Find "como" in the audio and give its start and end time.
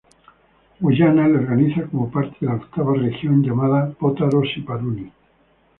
1.85-2.09